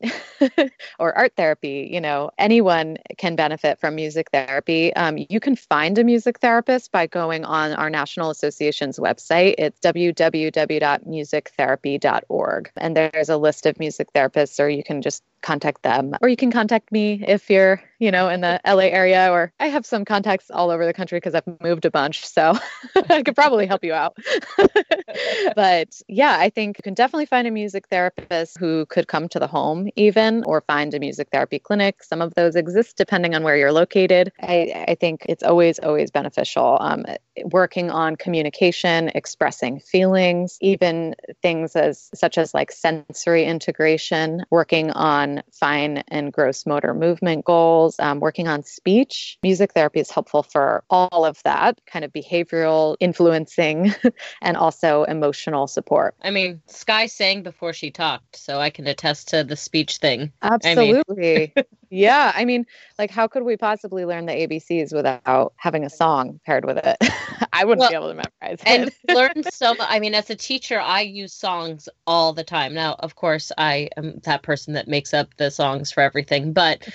[0.98, 4.94] Or art therapy you know anyone can benefit from music therapy.
[4.96, 9.56] Um, you can find a music therapist by going on our national association's website.
[9.58, 16.14] It's www.musictherapy.org and there's a list of music therapists or you can just contact them
[16.22, 19.68] or you can contact me if you're you know in the la area or i
[19.68, 22.58] have some contacts all over the country because i've moved a bunch so
[23.10, 24.18] i could probably help you out
[25.56, 29.40] but yeah, I think you can definitely find a music therapist who could come to
[29.40, 32.04] the home, even, or find a music therapy clinic.
[32.04, 34.32] Some of those exist depending on where you're located.
[34.42, 36.78] I, I think it's always, always beneficial.
[36.80, 37.06] Um,
[37.46, 45.42] working on communication, expressing feelings, even things as such as like sensory integration, working on
[45.52, 49.38] fine and gross motor movement goals, um, working on speech.
[49.44, 53.94] Music therapy is helpful for all of that kind of behavioral influencing
[54.42, 56.16] and also emotional support.
[56.22, 60.32] I mean, Sky sang before she talked, so I can attest to the speech thing.
[60.42, 61.36] Absolutely.
[61.36, 61.66] I mean.
[61.90, 62.32] yeah.
[62.36, 62.66] I mean,
[62.98, 66.98] like, how could we possibly learn the ABCs without having a song paired with it?
[67.54, 68.68] I wouldn't well, be able to memorize it.
[68.68, 69.88] and learn so much.
[69.90, 72.74] I mean, as a teacher, I use songs all the time.
[72.74, 76.88] Now, of course, I am that person that makes up the songs for everything, but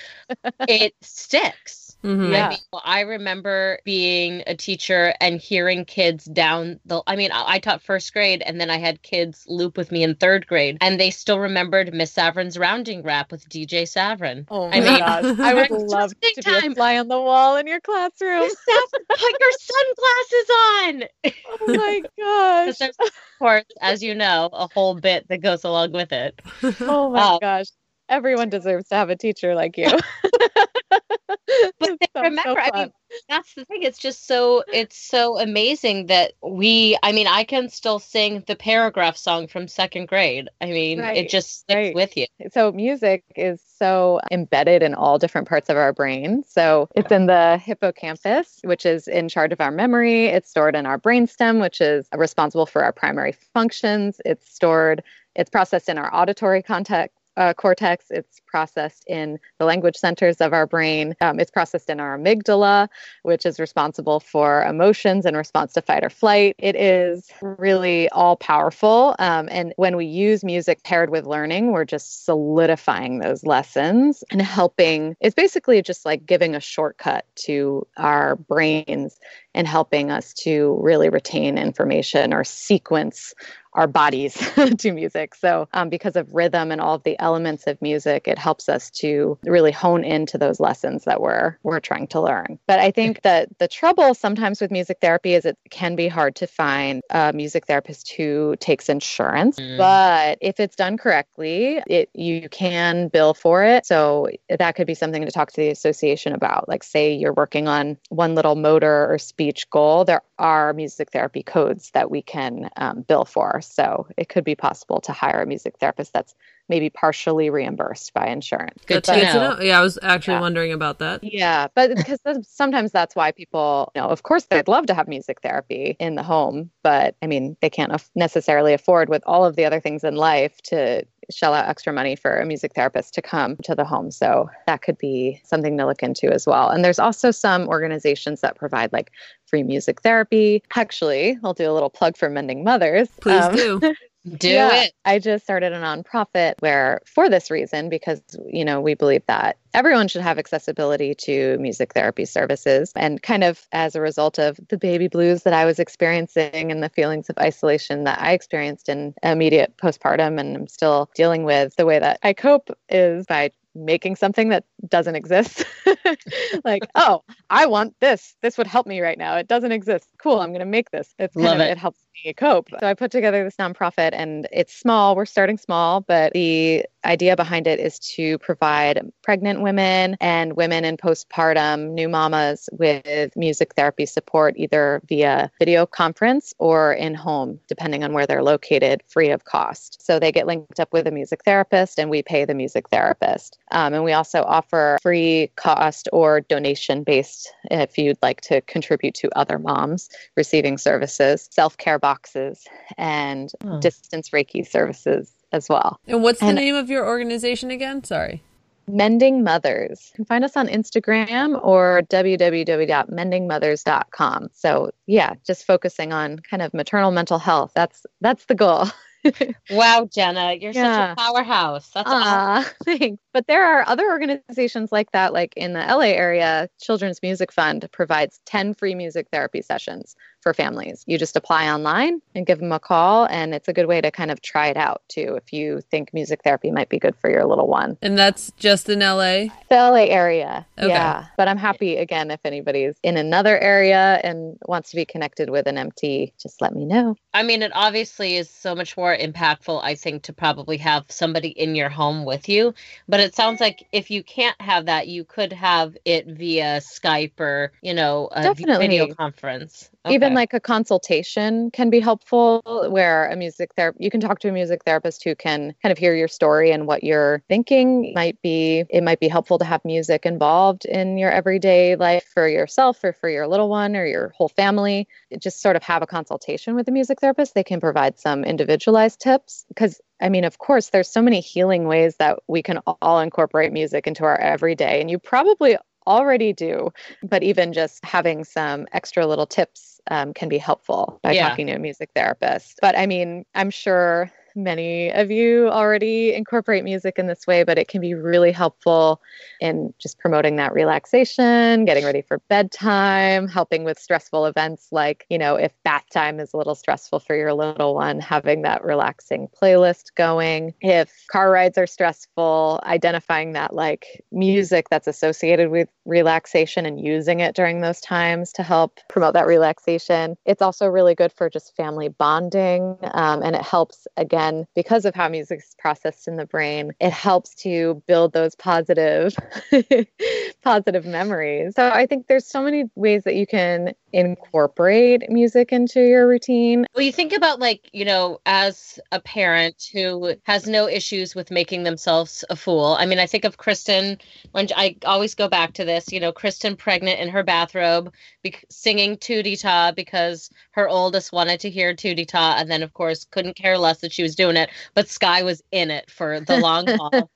[0.67, 1.84] it sticks.
[2.03, 2.31] Mm-hmm.
[2.33, 2.45] Yeah.
[2.45, 7.01] I, mean, well, I remember being a teacher and hearing kids down the.
[7.07, 10.03] I mean, I, I, taught first grade, and then I had kids loop with me
[10.03, 14.45] in third grade, and they still remembered Miss Saverin's rounding rap with DJ Savrin.
[14.51, 16.61] Oh my I mean, gosh, I would love to time.
[16.61, 18.41] be a fly on the wall in your classroom.
[18.41, 21.03] Miss Savrin, put your sunglasses on.
[21.67, 22.77] Oh my gosh!
[22.77, 26.39] There's, of course, as you know, a whole bit that goes along with it.
[26.81, 27.67] Oh my um, gosh!
[28.09, 29.87] Everyone deserves to have a teacher like you.
[31.79, 32.91] but remember, so I mean,
[33.29, 33.83] that's the thing.
[33.83, 36.97] It's just so it's so amazing that we.
[37.03, 40.49] I mean, I can still sing the paragraph song from second grade.
[40.61, 41.95] I mean, right, it just sticks right.
[41.95, 42.25] with you.
[42.51, 46.43] So music is so embedded in all different parts of our brain.
[46.47, 50.25] So it's in the hippocampus, which is in charge of our memory.
[50.25, 54.19] It's stored in our brainstem, which is responsible for our primary functions.
[54.25, 55.03] It's stored.
[55.35, 58.05] It's processed in our auditory context uh, cortex.
[58.09, 61.15] It's processed in the language centers of our brain.
[61.21, 62.87] Um, it's processed in our amygdala,
[63.23, 66.55] which is responsible for emotions in response to fight or flight.
[66.57, 69.15] It is really all powerful.
[69.19, 74.41] Um, and when we use music paired with learning, we're just solidifying those lessons and
[74.41, 75.15] helping.
[75.19, 79.19] It's basically just like giving a shortcut to our brains
[79.55, 83.33] and helping us to really retain information or sequence
[83.75, 84.33] our bodies
[84.77, 85.35] to music.
[85.35, 88.89] So, um, because of rhythm and all of the elements of music, it helps us
[88.91, 92.57] to really hone into those lessons that we're we're trying to learn.
[92.67, 96.35] But I think that the trouble sometimes with music therapy is it can be hard
[96.37, 99.59] to find a music therapist who takes insurance.
[99.59, 99.77] Mm.
[99.77, 103.85] But if it's done correctly, it you can bill for it.
[103.85, 106.67] So that could be something to talk to the association about.
[106.69, 111.43] Like, say you're working on one little motor or speech goal, there are music therapy
[111.43, 113.61] codes that we can um, bill for.
[113.61, 116.35] So it could be possible to hire a music therapist that's
[116.67, 118.83] maybe partially reimbursed by insurance.
[118.85, 119.55] Good, to, know.
[119.55, 119.61] know.
[119.61, 120.41] Yeah, I was actually yeah.
[120.41, 121.23] wondering about that.
[121.23, 125.07] Yeah, but because sometimes that's why people, you know, of course they'd love to have
[125.07, 129.55] music therapy in the home, but I mean, they can't necessarily afford with all of
[129.55, 133.21] the other things in life to shell out extra money for a music therapist to
[133.21, 134.11] come to the home.
[134.11, 136.69] So that could be something to look into as well.
[136.69, 139.11] And there's also some organizations that provide like
[139.55, 140.61] free music therapy.
[140.75, 143.07] Actually, I'll do a little plug for Mending Mothers.
[143.21, 143.81] Please um, do.
[144.39, 144.93] Do yeah, it.
[145.05, 149.57] I just started a nonprofit where, for this reason, because, you know, we believe that
[149.75, 152.91] everyone should have accessibility to music therapy services.
[152.95, 156.81] And kind of as a result of the baby blues that I was experiencing and
[156.81, 161.75] the feelings of isolation that I experienced in immediate postpartum and I'm still dealing with,
[161.75, 165.65] the way that I cope is by making something that doesn't exist.
[166.63, 168.35] like, oh, I want this.
[168.41, 169.35] This would help me right now.
[169.35, 170.07] It doesn't exist.
[170.17, 170.39] Cool.
[170.39, 171.13] I'm going to make this.
[171.19, 171.71] It's kind Love of, it.
[171.71, 172.69] it helps me cope.
[172.79, 175.15] So I put together this nonprofit and it's small.
[175.15, 180.85] We're starting small, but the idea behind it is to provide pregnant women and women
[180.85, 187.59] in postpartum, new mamas with music therapy support either via video conference or in home,
[187.67, 190.03] depending on where they're located, free of cost.
[190.05, 193.57] So they get linked up with a music therapist and we pay the music therapist.
[193.71, 199.15] Um, and we also offer free cost or donation based if you'd like to contribute
[199.15, 202.65] to other moms receiving services, self care boxes,
[202.97, 203.79] and oh.
[203.79, 205.99] distance Reiki services as well.
[206.07, 208.03] And what's the name of your organization again?
[208.03, 208.43] Sorry.
[208.87, 210.11] Mending Mothers.
[210.13, 214.49] You can find us on Instagram or www.mendingmothers.com.
[214.53, 217.71] So yeah, just focusing on kind of maternal mental health.
[217.73, 218.85] That's that's the goal.
[219.69, 221.09] wow, Jenna, you're yeah.
[221.09, 221.89] such a powerhouse.
[221.89, 222.73] That's awesome.
[222.85, 223.23] thanks.
[223.33, 227.87] But there are other organizations like that, like in the LA area, Children's Music Fund
[227.91, 231.03] provides 10 free music therapy sessions for families.
[231.07, 234.11] You just apply online and give them a call, and it's a good way to
[234.11, 237.31] kind of try it out too if you think music therapy might be good for
[237.31, 237.97] your little one.
[238.03, 239.47] And that's just in LA?
[239.69, 240.67] The LA area.
[240.77, 240.89] Okay.
[240.89, 241.25] Yeah.
[241.35, 245.65] But I'm happy again if anybody's in another area and wants to be connected with
[245.65, 247.15] an MT, just let me know.
[247.33, 251.49] I mean, it obviously is so much more impactful, I think, to probably have somebody
[251.49, 252.75] in your home with you.
[253.09, 257.39] But it sounds like if you can't have that, you could have it via Skype
[257.39, 258.87] or, you know, a Definitely.
[258.87, 259.89] video conference.
[260.05, 260.13] Okay.
[260.13, 264.49] Even like a consultation can be helpful where a music therapist, you can talk to
[264.49, 268.13] a music therapist who can kind of hear your story and what you're thinking.
[268.13, 272.47] Might be, it might be helpful to have music involved in your everyday life for
[272.47, 275.07] yourself or for your little one or your whole family.
[275.39, 277.55] Just sort of have a consultation with a music therapist.
[277.55, 281.87] They can provide some individualized tips because I mean, of course, there's so many healing
[281.87, 285.01] ways that we can all incorporate music into our everyday.
[285.01, 285.77] And you probably
[286.07, 286.91] already do,
[287.23, 291.49] but even just having some extra little tips um, can be helpful by yeah.
[291.49, 292.79] talking to a music therapist.
[292.81, 297.77] But I mean, I'm sure many of you already incorporate music in this way, but
[297.77, 299.21] it can be really helpful
[299.59, 305.37] in just promoting that relaxation, getting ready for bedtime, helping with stressful events like, you
[305.37, 309.47] know, if bath time is a little stressful for your little one, having that relaxing
[309.47, 310.73] playlist going.
[310.81, 317.39] If car rides are stressful, identifying that like music that's associated with relaxation and using
[317.39, 320.37] it during those times to help promote that relaxation.
[320.45, 325.05] It's also really good for just family bonding um, and it helps again again, because
[325.05, 329.35] of how music is processed in the brain, it helps to build those positive,
[330.63, 331.75] positive memories.
[331.75, 336.85] So I think there's so many ways that you can incorporate music into your routine.
[336.95, 341.51] Well, you think about like, you know, as a parent who has no issues with
[341.51, 342.95] making themselves a fool.
[342.97, 344.17] I mean, I think of Kristen
[344.51, 348.55] when I always go back to this, you know, Kristen pregnant in her bathrobe be-
[348.69, 353.25] singing Tootie Ta because her oldest wanted to hear Tootie Ta and then of course
[353.25, 356.57] couldn't care less that she was doing it, but Sky was in it for the
[356.57, 357.31] long haul.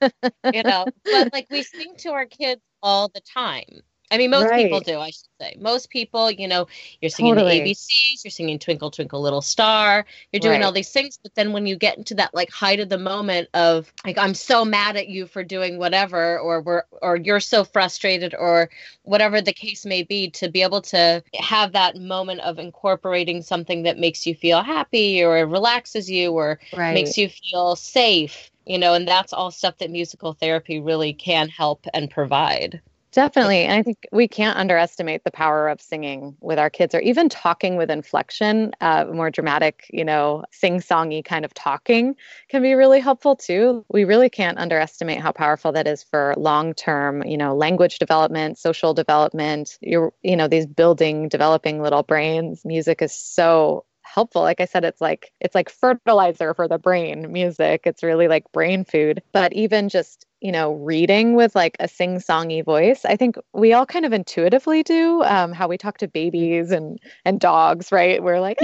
[0.52, 3.82] you know, but like we sing to our kids all the time.
[4.10, 4.64] I mean, most right.
[4.64, 5.56] people do, I should say.
[5.60, 6.66] Most people, you know,
[7.00, 7.60] you're singing totally.
[7.60, 10.64] the ABCs, you're singing Twinkle, Twinkle, Little Star, you're doing right.
[10.64, 11.18] all these things.
[11.22, 14.34] But then when you get into that like height of the moment of like, I'm
[14.34, 18.68] so mad at you for doing whatever, or we're, or you're so frustrated, or
[19.04, 23.84] whatever the case may be, to be able to have that moment of incorporating something
[23.84, 26.94] that makes you feel happy or relaxes you or right.
[26.94, 31.48] makes you feel safe you know and that's all stuff that musical therapy really can
[31.48, 32.80] help and provide
[33.12, 33.64] Definitely.
[33.64, 37.28] And I think we can't underestimate the power of singing with our kids or even
[37.28, 42.14] talking with inflection, uh, more dramatic, you know, sing songy kind of talking
[42.48, 43.84] can be really helpful too.
[43.88, 48.58] We really can't underestimate how powerful that is for long term, you know, language development,
[48.58, 52.64] social development, you're, you know, these building, developing little brains.
[52.64, 57.30] Music is so helpful like i said it's like it's like fertilizer for the brain
[57.32, 61.86] music it's really like brain food but even just you know, reading with like a
[61.86, 63.04] sing songy voice.
[63.04, 66.98] I think we all kind of intuitively do um, how we talk to babies and
[67.24, 68.22] and dogs, right?
[68.22, 68.58] We're like,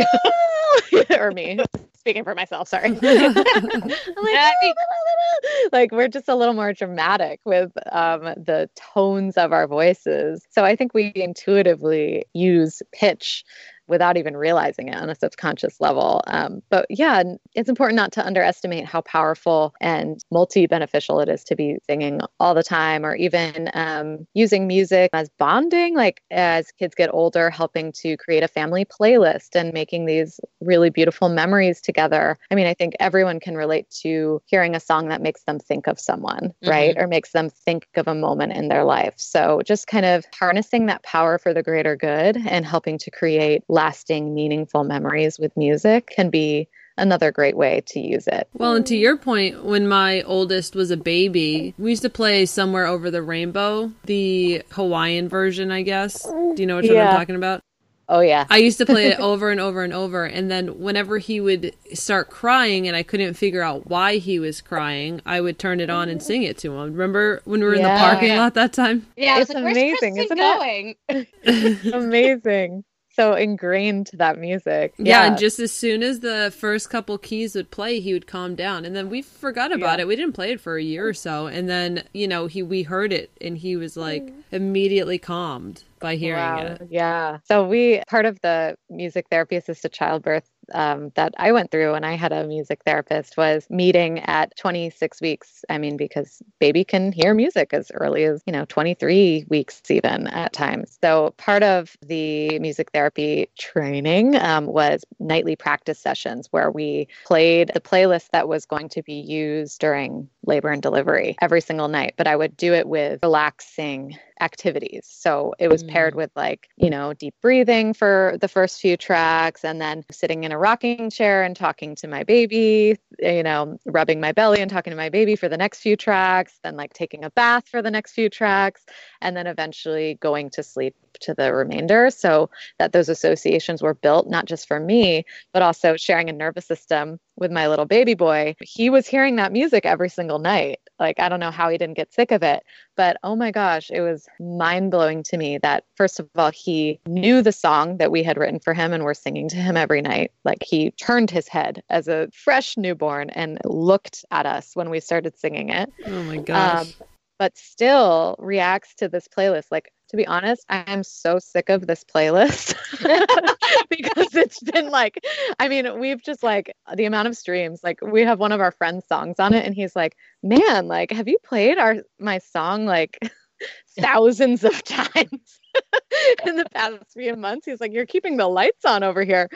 [1.18, 1.58] or me
[1.98, 2.68] speaking for myself.
[2.68, 4.56] Sorry, like,
[5.72, 10.46] like we're just a little more dramatic with um, the tones of our voices.
[10.50, 13.44] So I think we intuitively use pitch
[13.88, 16.22] without even realizing it on a subconscious level.
[16.26, 17.22] Um, but yeah,
[17.54, 22.20] it's important not to underestimate how powerful and multi beneficial it is to be singing
[22.40, 27.50] all the time or even um, using music as bonding, like as kids get older,
[27.50, 32.38] helping to create a family playlist and making these really beautiful memories together.
[32.50, 35.86] I mean, I think everyone can relate to hearing a song that makes them think
[35.86, 36.70] of someone, mm-hmm.
[36.70, 36.96] right?
[36.96, 39.14] Or makes them think of a moment in their life.
[39.16, 43.62] So just kind of harnessing that power for the greater good and helping to create
[43.76, 46.66] lasting, meaningful memories with music can be
[46.96, 48.48] another great way to use it.
[48.54, 52.46] Well, and to your point, when my oldest was a baby, we used to play
[52.46, 56.22] Somewhere Over the Rainbow, the Hawaiian version, I guess.
[56.22, 57.10] Do you know what yeah.
[57.10, 57.60] I'm talking about?
[58.08, 58.46] Oh yeah.
[58.48, 61.74] I used to play it over and over and over and then whenever he would
[61.92, 65.90] start crying and I couldn't figure out why he was crying, I would turn it
[65.90, 66.92] on and sing it to him.
[66.92, 67.80] Remember when we were yeah.
[67.80, 69.06] in the parking lot that time?
[69.16, 70.94] Yeah, it's like, amazing, isn't going?
[71.08, 71.92] it?
[71.92, 72.84] amazing
[73.16, 74.94] so ingrained to that music.
[74.98, 75.04] Yeah.
[75.22, 75.26] yeah.
[75.26, 78.84] and just as soon as the first couple keys would play, he would calm down.
[78.84, 80.02] And then we forgot about yeah.
[80.02, 80.08] it.
[80.08, 81.46] We didn't play it for a year or so.
[81.46, 84.34] And then, you know, he we heard it and he was like mm.
[84.52, 86.58] immediately calmed by hearing wow.
[86.58, 86.88] it.
[86.90, 87.38] Yeah.
[87.44, 92.04] So we part of the music therapy assisted childbirth um, that I went through when
[92.04, 95.64] I had a music therapist was meeting at 26 weeks.
[95.68, 100.26] I mean, because baby can hear music as early as, you know, 23 weeks even
[100.28, 100.98] at times.
[101.02, 107.70] So part of the music therapy training um, was nightly practice sessions where we played
[107.74, 112.14] the playlist that was going to be used during labor and delivery every single night.
[112.16, 115.06] But I would do it with relaxing activities.
[115.08, 115.88] So it was mm.
[115.88, 120.44] paired with like, you know, deep breathing for the first few tracks and then sitting
[120.44, 124.70] in a rocking chair and talking to my baby, you know, rubbing my belly and
[124.70, 127.80] talking to my baby for the next few tracks, then like taking a bath for
[127.80, 128.84] the next few tracks,
[129.22, 132.10] and then eventually going to sleep to the remainder.
[132.10, 136.66] So that those associations were built not just for me but also sharing a nervous
[136.66, 138.54] system with my little baby boy.
[138.60, 140.80] He was hearing that music every single night.
[140.98, 142.62] Like i don't know how he didn't get sick of it
[142.96, 147.42] but oh my gosh it was mind-blowing to me that first of all he knew
[147.42, 150.32] the song that we had written for him and were singing to him every night.
[150.44, 155.00] Like he turned his head as a fresh newborn and looked at us when we
[155.00, 155.92] started singing it.
[156.06, 156.80] Oh my gosh.
[156.80, 156.94] um,
[157.38, 159.66] but still reacts to this playlist.
[159.70, 162.74] Like to be honest, I'm so sick of this playlist
[163.90, 165.24] because it's been like,
[165.58, 167.80] I mean, we've just like the amount of streams.
[167.82, 171.10] Like, we have one of our friends' songs on it, and he's like, "Man, like,
[171.10, 173.18] have you played our my song like
[173.98, 175.60] thousands of times?"
[176.46, 177.66] in the past few months.
[177.66, 179.48] He's like, You're keeping the lights on over here.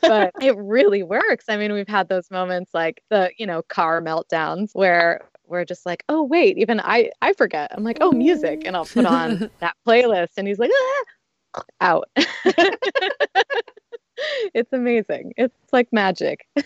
[0.00, 1.46] But it really works.
[1.48, 5.86] I mean, we've had those moments like the, you know, car meltdowns where we're just
[5.86, 7.70] like, oh wait, even I I forget.
[7.74, 11.04] I'm like, oh music, and I'll put on that playlist, and he's like, ah!
[11.80, 12.08] out.
[14.54, 15.32] it's amazing.
[15.36, 16.46] It's like magic.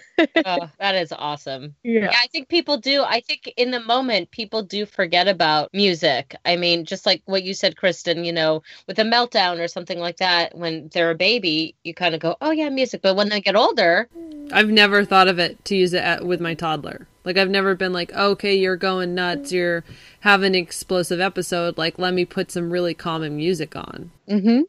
[0.47, 1.75] oh, that is awesome.
[1.83, 2.03] Yeah.
[2.03, 2.13] yeah.
[2.13, 3.03] I think people do.
[3.03, 6.35] I think in the moment, people do forget about music.
[6.45, 9.99] I mean, just like what you said, Kristen, you know, with a meltdown or something
[9.99, 13.03] like that, when they're a baby, you kind of go, oh, yeah, music.
[13.03, 14.09] But when they get older,
[14.51, 17.07] I've never thought of it to use it at, with my toddler.
[17.25, 19.53] Like, I've never been like, okay, you're going nuts.
[19.53, 19.85] You're
[20.21, 21.79] having an explosive episode.
[21.79, 24.11] Like, let me put some really calming music on.
[24.29, 24.63] Mm-hmm.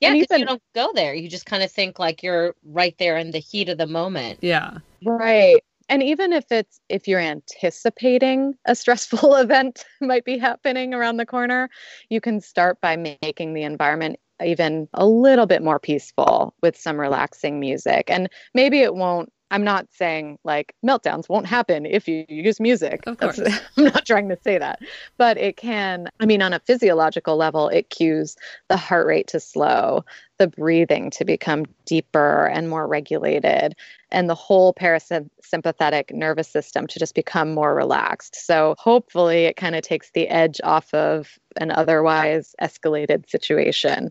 [0.00, 1.14] Yeah, because you don't go there.
[1.14, 4.38] You just kind of think like you're right there in the heat of the moment.
[4.42, 4.78] Yeah.
[5.04, 5.62] Right.
[5.88, 11.26] And even if it's if you're anticipating a stressful event might be happening around the
[11.26, 11.68] corner,
[12.08, 16.98] you can start by making the environment even a little bit more peaceful with some
[16.98, 18.04] relaxing music.
[18.08, 23.02] And maybe it won't I'm not saying like meltdowns won't happen if you use music.
[23.06, 23.38] Of course.
[23.76, 24.80] I'm not trying to say that.
[25.16, 28.36] But it can, I mean, on a physiological level, it cues
[28.68, 30.04] the heart rate to slow,
[30.38, 33.76] the breathing to become deeper and more regulated,
[34.10, 38.34] and the whole parasympathetic nervous system to just become more relaxed.
[38.34, 44.10] So hopefully, it kind of takes the edge off of an otherwise escalated situation,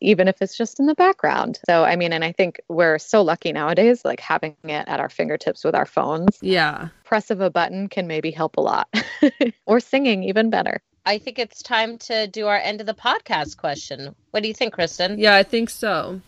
[0.00, 1.60] even if it's just in the background.
[1.68, 5.08] So, I mean, and I think we're so lucky nowadays, like having it at our
[5.08, 6.38] fingertips with our phones.
[6.40, 6.88] Yeah.
[7.04, 8.88] Press of a button can maybe help a lot,
[9.66, 10.80] or singing, even better.
[11.04, 14.14] I think it's time to do our end of the podcast question.
[14.30, 15.18] What do you think, Kristen?
[15.18, 16.20] Yeah, I think so.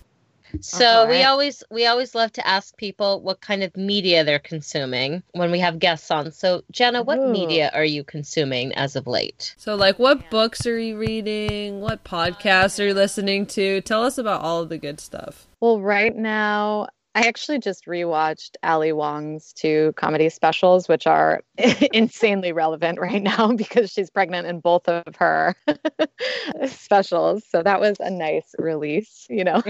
[0.61, 1.11] So right.
[1.11, 5.51] we always we always love to ask people what kind of media they're consuming when
[5.51, 6.33] we have guests on.
[6.33, 7.33] So Jenna, what Ooh.
[7.33, 9.55] media are you consuming as of late?
[9.59, 11.81] So like what books are you reading?
[11.81, 13.81] What podcasts are you listening to?
[13.83, 15.47] Tell us about all of the good stuff.
[15.61, 21.43] Well, right now I actually just rewatched Ali Wong's two comedy specials, which are
[21.93, 25.55] insanely relevant right now because she's pregnant in both of her
[26.67, 27.45] specials.
[27.49, 29.63] So that was a nice release, you know,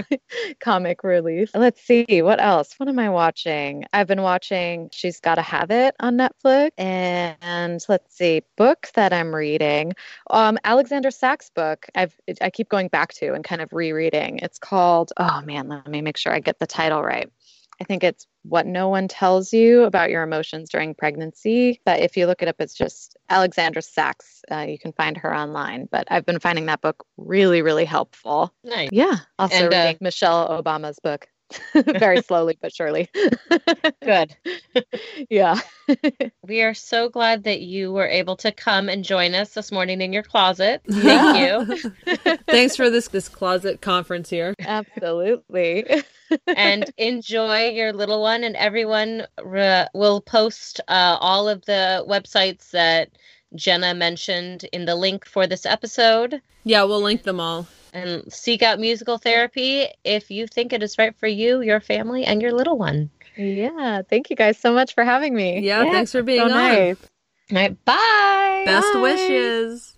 [0.59, 1.51] comic release.
[1.53, 2.73] Let's see, what else?
[2.77, 3.85] What am I watching?
[3.93, 6.71] I've been watching She's Gotta Have It on Netflix.
[6.77, 9.93] And let's see, book that I'm reading.
[10.31, 14.39] Um, Alexandra Sacks' book, I've I keep going back to and kind of rereading.
[14.39, 17.29] It's called, oh man, let me make sure I get the title right.
[17.81, 21.81] I think it's What No One Tells You About Your Emotions During Pregnancy.
[21.85, 24.41] But if you look it up, it's just Alexandra Sacks.
[24.51, 25.87] Uh, you can find her online.
[25.91, 28.53] But I've been finding that book really, really helpful.
[28.63, 28.89] Nice.
[28.91, 29.17] Yeah.
[29.37, 31.27] Also and, uh, reading Michelle Obama's book.
[31.73, 33.09] very slowly but surely.
[34.01, 34.35] Good.
[35.29, 35.59] yeah.
[36.43, 40.01] we are so glad that you were able to come and join us this morning
[40.01, 40.81] in your closet.
[40.89, 41.91] Thank you.
[42.47, 44.53] Thanks for this this closet conference here.
[44.59, 46.03] Absolutely.
[46.47, 52.71] and enjoy your little one and everyone re- will post uh, all of the websites
[52.71, 53.09] that
[53.53, 56.41] Jenna mentioned in the link for this episode.
[56.63, 60.97] Yeah, we'll link them all and seek out musical therapy if you think it is
[60.97, 63.09] right for you, your family, and your little one.
[63.37, 64.01] Yeah.
[64.07, 65.61] Thank you guys so much for having me.
[65.61, 65.83] Yeah.
[65.83, 66.51] yeah thanks for being so on.
[66.51, 66.97] Nice.
[67.51, 67.85] All right.
[67.85, 68.63] Bye.
[68.65, 69.01] Best bye.
[69.01, 69.95] wishes.